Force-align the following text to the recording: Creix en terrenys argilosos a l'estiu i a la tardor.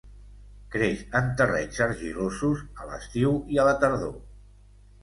Creix 0.75 1.03
en 1.19 1.29
terrenys 1.41 1.83
argilosos 1.87 2.65
a 2.87 2.91
l'estiu 2.91 3.39
i 3.57 3.63
a 3.63 3.69
la 3.71 3.79
tardor. 3.87 4.19